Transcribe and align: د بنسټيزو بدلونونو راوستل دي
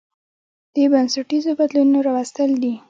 د 0.75 0.77
بنسټيزو 0.91 1.51
بدلونونو 1.59 1.99
راوستل 2.07 2.51
دي 2.63 2.73